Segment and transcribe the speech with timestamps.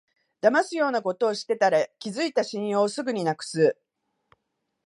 [0.41, 3.77] だますようなことしてたら、築いた信用をすぐになくす